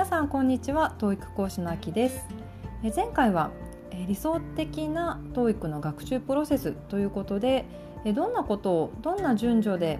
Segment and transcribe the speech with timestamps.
[0.00, 0.94] 皆さんこんにちは。
[0.98, 2.26] TOEIC 講師のあきです。
[2.96, 3.50] 前回は
[4.08, 7.66] 理想的な TOEIC の学習プロセスということで
[8.14, 9.98] どんなことをどんな順序で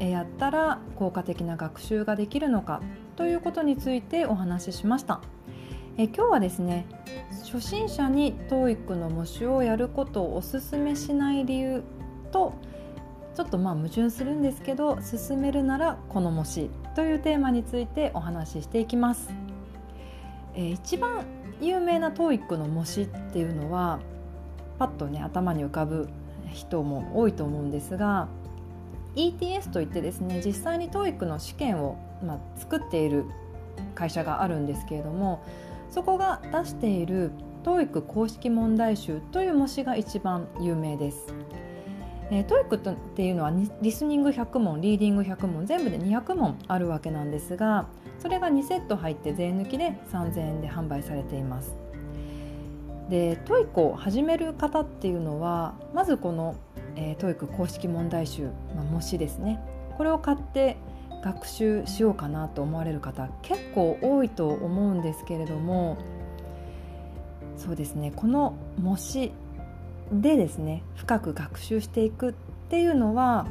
[0.00, 2.80] やったら効果的な学習ができるのか
[3.14, 5.20] ということについてお話ししました。
[5.98, 6.86] え今日はですね
[7.44, 11.82] 初心者に TOEIC の模試をやることをお勧めしない理由
[12.30, 12.54] と
[13.34, 16.70] ちょっとまあ矛盾するんですけど進めるならこの模試。
[16.94, 19.30] というテーマについてお話ししていきます、
[20.54, 21.24] えー、一番
[21.60, 24.00] 有名な TOEIC の模試っていうのは
[24.78, 26.08] パッとね頭に浮かぶ
[26.52, 28.28] 人も多いと思うんですが
[29.14, 33.26] ETS といってですね実際に TOEIC の試験を、まあ、作っている
[33.94, 35.42] 会社があるんですけれども
[35.90, 37.30] そこが出している
[37.64, 41.32] TOEIC 公式問題集という模試が一番有名です。
[42.32, 51.76] えー、 TOEIC っていうのはリスニング100問リーディング100問全部で200問あるわけなんですがそれが2セット入って税抜きで3000円で販売されています。
[53.10, 56.54] で TOEICを始める方っていうのはまずこの、
[56.96, 59.60] えー、 TOEIC公式問題集、まあ、模試ですね。
[59.98, 60.78] これを買って
[61.22, 65.98] 学習しようかなと思われる方結構多いと思うんですけれども
[67.56, 69.32] そうですねこの模試
[70.20, 72.32] でですね深く学習していくっ
[72.68, 73.46] ていうのは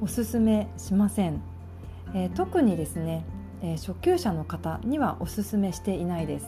[0.00, 1.42] おすすめしません、
[2.14, 3.24] えー、特にですね、
[3.62, 6.46] えー、初級者の方にはおすすめしていないです、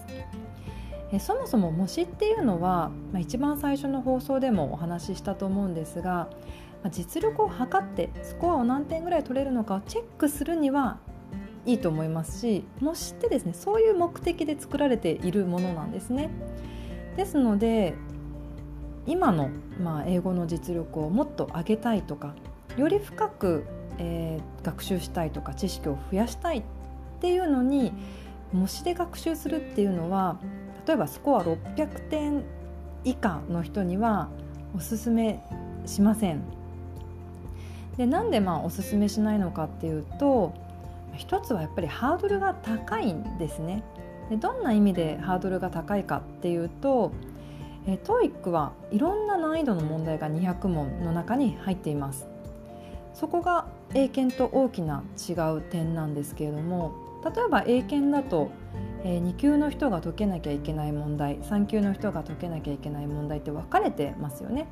[1.12, 6.30] えー、そもそも模試っていうのは、まあ、一番最初の放送でもお話ししたと思うんですが、
[6.82, 10.98] まあ、実力を測ってスコアを何点ぐらい取れるのかをチェックするには
[11.66, 16.30] いいと思いますし模試ってですねそういう目的で作られているものなんですね。
[17.16, 17.94] ですので
[19.06, 19.50] 今の、
[19.82, 22.34] まあ、英語の実力をもっと上げたいとか
[22.76, 23.64] より深く、
[23.98, 26.62] えー、学習したいとか知識を増やしたいっ
[27.20, 27.92] ていうのに
[28.52, 30.38] 模試で学習するっていうのは
[30.86, 32.42] 例えばスコア600点
[33.04, 34.28] 以下の人には
[34.76, 35.42] おすすめ
[35.86, 36.42] しません。
[37.96, 40.54] でなんでまあおすすめしないのかっていうと
[41.16, 43.82] 一つはやっぱりハードルが高いんですね。
[44.30, 47.12] でどんな意味でハードルが高いかっていうと
[47.86, 52.28] え TOEIC はいろんな難易度の問題が200問の中に入っています。
[53.14, 56.92] そこが英検と大きな違う点なんですけれども
[57.24, 58.50] 例えば英検だと、
[59.04, 64.68] えー、2級の人が解けなきゃいけない問題3級の人が解けなきゃいけない問題って分かれてますよね。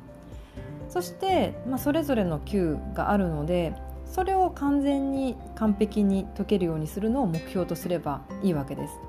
[0.87, 3.75] そして、まあ、それぞれの級があるので
[4.05, 8.99] それを完全に完璧に解けるようにするのを目標とすればいいわけです。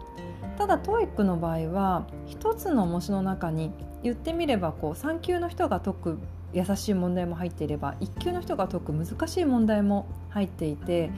[0.61, 3.73] ただ TOEIC の場合は一つの模試の中に
[4.03, 6.19] 言ってみればこう3級の人が解く
[6.53, 11.11] 優しい問題も入っていれば1級の人が解く難しい問題も入っていて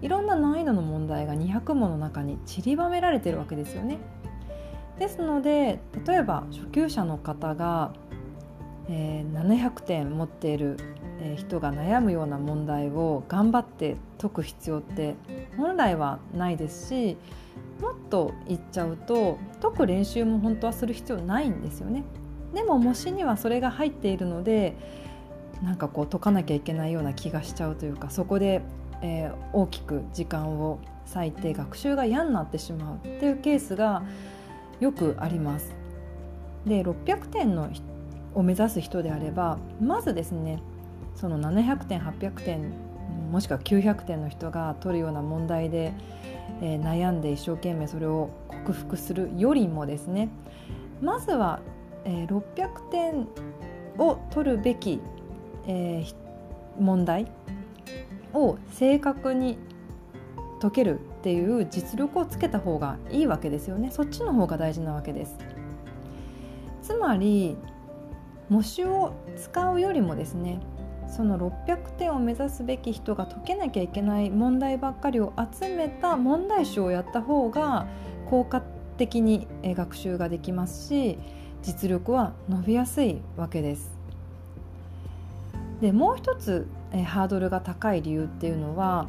[0.00, 3.98] いろんな難易度の問題が200問の中に散りばめられてるわけですよね。
[5.00, 7.92] ですので例えば初級者の方が、
[8.88, 10.76] えー、700点持っている
[11.36, 15.16] 人が悩むような問題を頑張って解く必要って
[15.56, 17.16] 本来はないですし
[18.14, 22.04] と言っちゃうと解く練習も本当はする必要ないんですよね。
[22.54, 24.76] でも模試にはそれが入っているので
[25.64, 28.62] なんかこう解かなきゃいけないような気がしちゃうというかそこで、
[29.02, 30.78] えー、大きく時間を
[31.12, 34.04] 割いて学習が嫌になってしまうっていうケースが
[34.78, 35.74] よくあります。
[36.64, 37.68] で600点の
[38.34, 40.62] を目指す人であればまずですね
[41.16, 42.72] その700点800点
[43.32, 45.92] もしくは900点の人が取るような問題で、
[46.62, 50.28] え、悩んで一生懸命それを克服するよりもですね
[51.00, 51.60] まずは
[52.04, 53.28] えー、600点
[53.98, 55.00] を取るべき、
[55.66, 56.04] え、
[56.78, 57.26] 問題
[58.32, 59.58] を正確に
[60.60, 63.90] 解けるっていう実力をつけた方がいいわけですよね。
[63.90, 65.36] そっちの方が大事なわけです。
[66.82, 67.56] つまり
[68.50, 70.60] 模試を使うよりもですね
[71.08, 77.86] その600点を目指すべき人が解けなきゃいけない問題ばっかりを集めた問題集をやった方が
[78.28, 78.60] 効果
[78.96, 81.18] 的に学習ができますし
[81.62, 83.92] 実力は伸びやすいわけです。
[85.80, 86.66] でもう一つ、
[87.04, 89.08] ハードルが高い理由っていうのは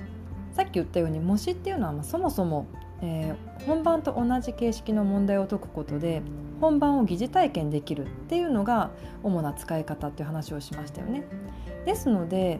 [0.54, 2.66] さっき言ったように模試っていうのは、そもそも、
[3.02, 6.22] えー、本番と同じ形式の問題を解くことで
[6.62, 8.92] 本番を疑似体験できるっていうのが
[9.22, 11.26] 主な使い方っていう話をしましたよね。
[11.86, 12.60] ですので、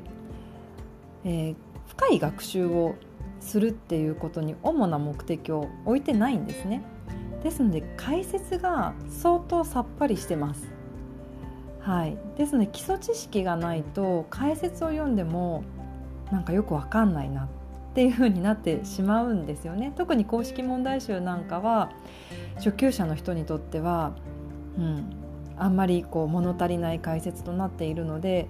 [1.24, 1.56] えー、
[1.88, 2.96] 深い学習を
[3.40, 6.84] するっていうことに主な目的を置いてないんですね。
[7.44, 10.72] ですので解説が相当さっぱりしてます。
[11.82, 15.64] はい、ですので基礎知識がないと解説を読んでも
[16.32, 17.48] なんかよくわかんないなっ
[17.96, 21.94] っていう風になってしまうんですよね特に公式問題集なんかは
[22.56, 24.18] 初級者の人にとっては、
[24.78, 25.16] うん、
[25.58, 28.50] あんまりこう物足りない解説となっているので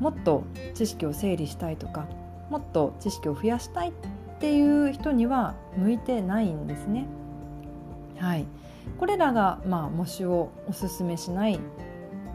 [0.00, 0.44] もっと
[0.74, 2.06] 知識を整理したいとか
[2.50, 3.92] もっと知識を増やしたいっ
[4.40, 7.06] ていう人には向いてないんですね。
[8.18, 8.46] はい、
[8.98, 11.60] これらが、まあ、模試をおすすめしない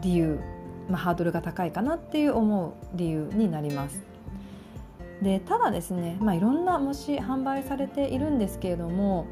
[0.02, 0.40] 理由、
[0.88, 4.02] まあ、ハードルが高いかなっていう思う理由になります。
[5.22, 9.26] でただですね、まあ、いろんな模試販売されているんですけれども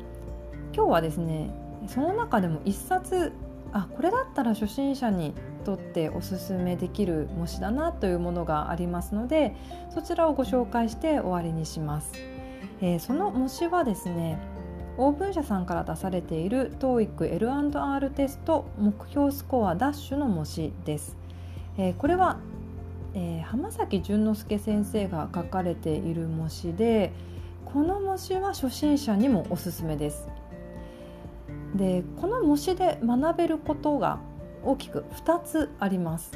[0.74, 1.50] 今日はですね
[1.88, 3.32] その中でも1冊
[3.72, 9.54] あこれだったら初心者にとっておすすめできる模試だなというものがありますので
[9.94, 12.12] そちらをご紹介して終わりにします。
[12.80, 14.38] えー、その模試はですね
[14.98, 21.16] オープン社さんから出されている TOEIC L&R テスト目標スコアダッシュの模試です。
[21.78, 22.38] えー、これは、
[23.14, 27.12] えー、浜崎淳之介先生が書かれている模試で
[27.64, 30.28] この模試は初心者にもおすすめです。
[31.74, 34.18] でこの模試で学べることが
[34.64, 36.32] 大きく2つあります。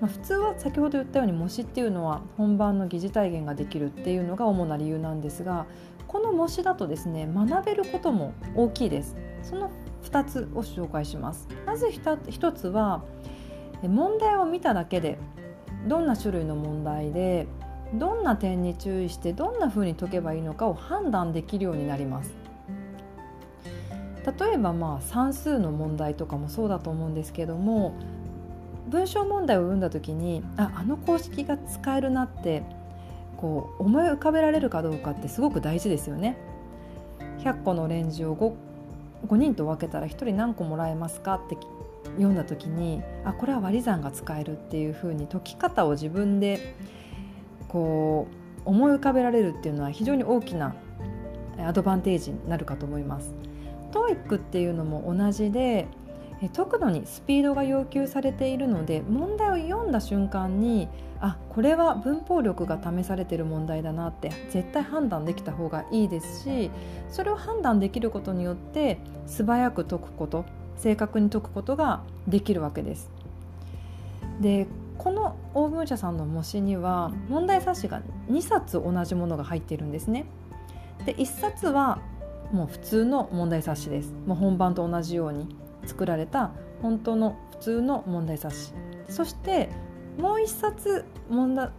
[0.00, 5.66] ま、普通は先ほど言ったように模試っていうのは本番の疑似体験ができるっていうのが主な理由なんですが
[6.06, 9.16] この模試だとですね学べることも大きいです。
[9.42, 9.70] その
[10.04, 11.48] 2つを紹介します。
[11.66, 13.02] まず1つは
[13.82, 15.18] 問題を見ただけで
[15.86, 17.46] どんな種類の問題で
[17.94, 22.45] どんな点に注意してどんなふうに解けばいいのかを判断できるようになります。
[24.26, 27.94] 例えばまあ算数の問題とかもそうだと思うんですけども
[28.88, 32.62] 文章問題を読んだ時にああの公式が使えるなって
[33.36, 36.36] こう思い浮かべられるかどうかってすごく大事ですよね。
[37.40, 38.54] 100個のレンジを 5,
[39.28, 41.56] 5人と分けたら1人何個もらえますかって
[42.16, 46.74] 読んだ時にあこれは割り算が使えるっていうふうに解き方を自分で
[47.68, 48.26] こ
[48.64, 50.74] う思い浮かべられるっていうのは非常に大きな
[51.58, 53.45] アドバンテージになるかと思います。
[53.96, 55.88] TOEIC っていうのも同じで
[56.54, 60.88] 解くのにスピードが要求されているので問題を読んだ瞬間に
[61.18, 66.70] あこれは文法力が試されてる問題だなって絶対判断できた方がいいですし
[67.08, 70.44] それを判断できることによって素早く解くこと
[70.76, 73.10] 正確に解くことができるわけです。
[74.40, 74.66] で
[74.98, 80.26] このオーブン社さんの模試には問題冊子が2冊同じものが入っているんですね。
[81.06, 82.00] で1冊は
[82.52, 84.12] もう普通の問題冊子です。
[84.26, 85.48] もう本番と同じように
[85.84, 86.52] 作られた
[86.82, 88.74] 本当の普通の問題冊子。
[89.08, 89.70] そして
[90.18, 91.70] もう一冊問題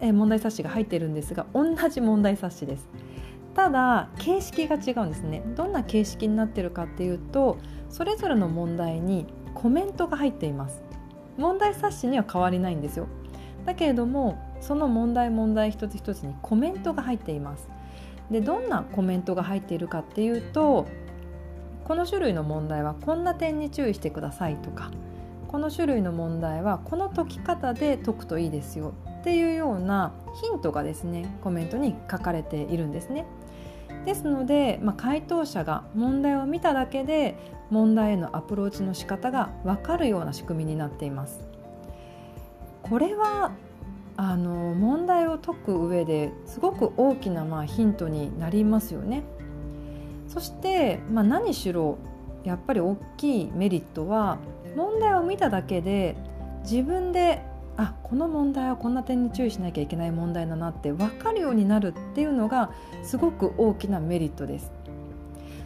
[0.00, 2.88] え問題冊子が入っているんですが同じ問題冊子です。
[3.54, 5.42] ただ形式が違うんですね。
[5.56, 10.82] どんな形式になってるかっていうとそれぞれの問題にコメントが入っています。
[11.38, 13.06] 問題冊子には変わりないんですよ。
[13.64, 17.68] だけれどもその問題問題一つ一つにコメントが入っています。
[18.30, 20.86] でどんなコメントが入っているかっていうと
[21.84, 24.90] この種類の問題はこんな点に注意してくださいとか
[25.48, 33.26] この種類の問題はこの解き方で解くといいですよっていうようなヒントがですねコメントに書かれているんですね。
[34.06, 37.36] ですので、まあ、回答者が問題を見ただけで
[37.70, 41.40] 問題へのアプローチの仕方が分かるような仕組みになっています。
[42.82, 43.52] これは
[44.16, 49.22] あの問題を解く上ですごく大きなまあヒントになりますよね。
[50.28, 51.98] そして、まあ、何しろ
[52.44, 54.38] やっぱり大きいメリットは
[54.76, 56.16] 問題を見ただけで
[56.62, 57.42] 自分で
[57.76, 62.70] あこの問題はこんな点に注意しなきゃいけない問題だなって分かるようになるっていうのが
[63.02, 64.72] すごく大きなメリットです。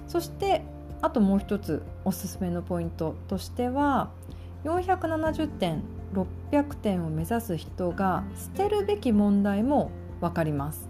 [0.06, 0.62] そして
[1.02, 4.10] あともう一つおすすめのポイントとしては
[4.64, 5.82] 470点
[6.12, 10.88] 600点を目指す人が捨てるべき問題も分かります。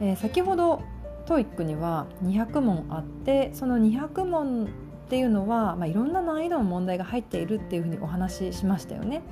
[0.00, 0.82] えー、先ほど
[1.24, 4.68] TOEICには200問あってその200問っ
[5.08, 9.22] ていうのは、まあ、いろんな難易度の問題が入っているっていうふうにお話ししましたよね。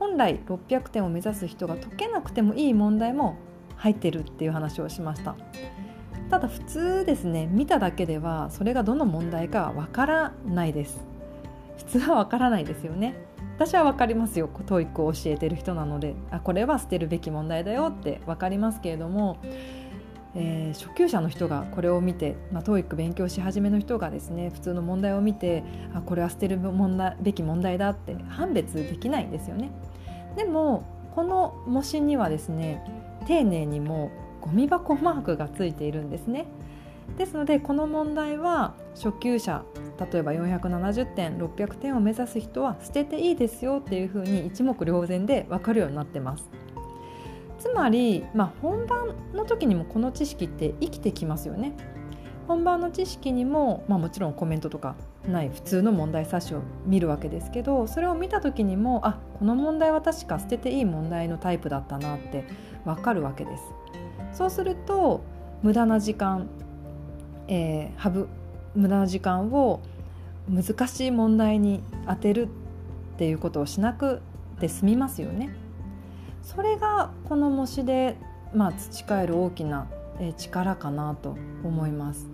[0.00, 3.36] 本来600点を目指す人が解けなくてもいい問題も
[3.76, 5.36] 入ってるっていう話をしました
[6.30, 11.00] ただ普通ですね見ただけではそれがどの問題かわからないです
[11.76, 13.14] 普通はわからないですよね
[13.60, 19.36] 私は分かりますよ教育を教えてる人なのであこれは捨てるべき問題だよって分かりますけれども
[20.32, 29.72] えー、初級者の人がこれを見て、まあ、TOEIC 勉強し始めの人がですね普通の問題を見てあこれは捨てる問題べき問題だって判別できないんですよね。
[30.36, 30.84] でも
[31.16, 32.80] この模試にはですね
[33.26, 36.46] 丁寧にもゴミ箱マークがついているんですね。
[37.16, 39.64] ですのでこの問題は初級者
[40.12, 46.48] 例えば470点600点を目指す人は捨てていいですよっていうふうに一目瞭然で分かるようになってます。
[47.58, 51.74] つまり、まあ、本番の時にもこの知識って生きてきますよね。
[52.48, 54.96] 本番の知識にも、まあ、もちろんコメントとか
[55.28, 62.44] ない普通の問題冊子を見るわけですけどそれを見た時にもあこの問題は確か捨てていい問題のタイプだったなって
[62.84, 63.62] 分かるわけです。
[64.32, 65.22] そうすると
[65.62, 66.48] 無駄な時間、
[67.50, 68.28] えー、ぶ
[68.74, 69.80] 無駄な時間を
[70.48, 72.48] 難しい問題に当てる
[73.14, 74.22] っていうことをしなく
[74.60, 75.50] て済みますよね。
[76.42, 78.16] それがこの模試で、
[78.54, 79.86] まあ、培える大きな
[80.36, 82.30] 力かなと思います。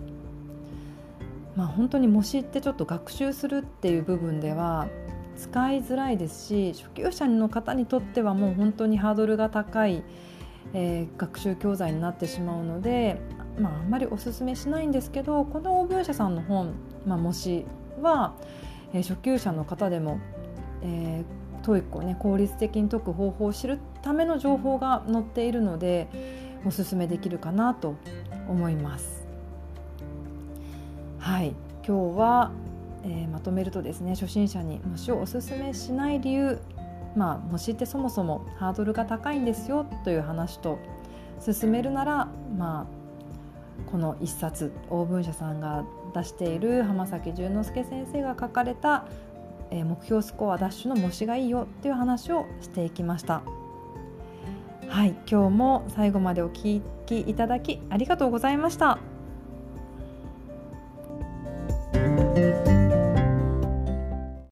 [1.55, 4.87] まあ、本当に模試ってちょっと学習するっていう部分では
[5.35, 10.03] 使いづらいですし初級者の方にとってはもう本当にハードルが高い、
[10.73, 13.19] えー、学習教材になってしまうので、
[13.59, 16.73] まあ、あんまりおすすめしないんですけどこの応文社さんの本
[17.05, 17.65] 「まあ、模試
[18.01, 18.33] は」
[18.93, 20.19] えー、初級者の方でも、
[20.81, 26.07] えー、 TOEICをね効率的に解く方法を知るための情報が載っているので
[26.65, 27.95] おすすめできるかなと
[28.47, 29.27] 思います。
[31.19, 31.53] はい
[31.85, 32.51] 今日は、
[33.03, 36.59] えー、まとめるとですね初心者に模試をおすすめしない理由
[37.15, 40.79] まあ模試ってそもそもハードルが高いんですよという話と
[41.39, 43.06] 勧めるならまあ
[43.91, 49.05] この一冊大文社さんが出している浜崎淳之介先生が書かれた
[49.71, 53.41] え目標スコアダッシュの模試がいいよっていう話をしていきました。
[54.87, 58.99] はい今日も最後までお聴きいただきありがとうございました。